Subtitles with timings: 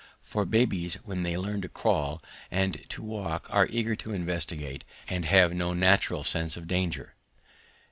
[0.23, 5.25] For babies when they learn to crawl and to walk are eager to investigate and
[5.25, 7.13] have no natural sense of danger.